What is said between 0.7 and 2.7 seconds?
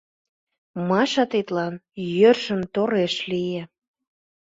Маша тидлан йӧршын